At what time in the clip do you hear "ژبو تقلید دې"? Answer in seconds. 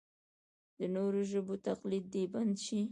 1.31-2.23